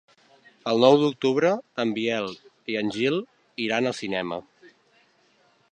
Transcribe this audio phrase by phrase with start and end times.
[0.71, 1.51] El nou d'octubre
[1.83, 2.33] en Biel
[2.75, 3.19] i en Gil
[3.69, 4.45] iran al cinema.